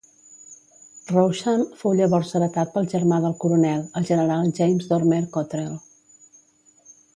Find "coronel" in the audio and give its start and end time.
3.45-3.85